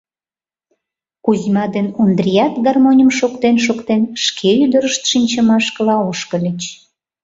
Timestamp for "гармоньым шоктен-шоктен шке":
2.65-4.49